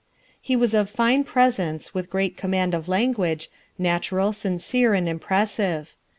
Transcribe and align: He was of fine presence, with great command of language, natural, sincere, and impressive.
He 0.41 0.55
was 0.55 0.73
of 0.73 0.89
fine 0.89 1.23
presence, 1.23 1.93
with 1.93 2.09
great 2.09 2.35
command 2.35 2.73
of 2.73 2.87
language, 2.89 3.51
natural, 3.77 4.33
sincere, 4.33 4.95
and 4.95 5.07
impressive. 5.07 5.93